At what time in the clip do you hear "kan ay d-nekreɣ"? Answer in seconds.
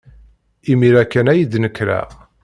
1.05-2.09